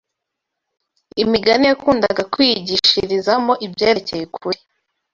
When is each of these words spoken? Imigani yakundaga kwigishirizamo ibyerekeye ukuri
Imigani 1.23 1.65
yakundaga 1.71 2.21
kwigishirizamo 2.33 3.53
ibyerekeye 3.65 4.23
ukuri 4.27 4.59